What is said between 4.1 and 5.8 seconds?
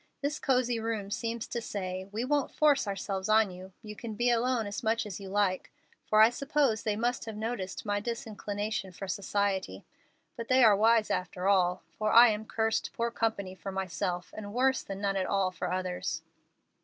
be alone as much as you like,'